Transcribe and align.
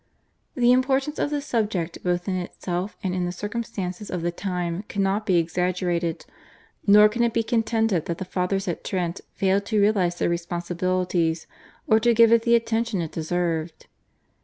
The 0.55 0.71
importance 0.71 1.19
of 1.19 1.29
the 1.29 1.41
subject 1.41 1.99
both 2.03 2.27
in 2.27 2.35
itself 2.35 2.97
and 3.03 3.13
in 3.13 3.25
the 3.25 3.31
circumstances 3.31 4.09
of 4.09 4.23
the 4.23 4.31
time 4.31 4.81
cannot 4.87 5.27
be 5.27 5.37
exaggerated, 5.37 6.25
nor 6.87 7.07
can 7.07 7.21
it 7.21 7.35
be 7.35 7.43
contended 7.43 8.07
that 8.07 8.17
the 8.17 8.25
Fathers 8.25 8.67
at 8.67 8.83
Trent 8.83 9.21
failed 9.35 9.65
to 9.67 9.79
realise 9.79 10.15
their 10.15 10.27
responsibilities 10.27 11.45
or 11.85 11.99
to 11.99 12.15
give 12.15 12.31
it 12.31 12.41
the 12.41 12.55
attention 12.55 12.99
it 12.99 13.11
deserved. 13.11 13.85